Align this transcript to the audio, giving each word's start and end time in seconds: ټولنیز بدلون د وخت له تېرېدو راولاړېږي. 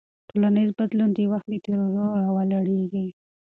ټولنیز 0.29 0.69
بدلون 0.79 1.09
د 1.13 1.17
وخت 1.31 1.45
له 1.51 1.57
تېرېدو 1.65 2.03
راولاړېږي. 2.21 3.07